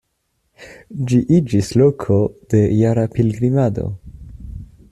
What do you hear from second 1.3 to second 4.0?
iĝis loko de jara pilgrimado.